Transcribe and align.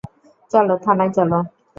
চলো, 0.51 0.75
থানায় 0.83 1.11
চল। 1.15 1.31